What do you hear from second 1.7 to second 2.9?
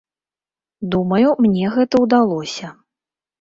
гэта ўдалося.